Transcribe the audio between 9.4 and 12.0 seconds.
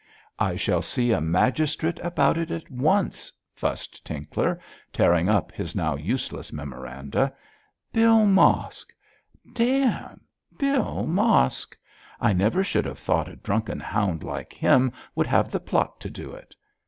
Damme! Bill Mosk!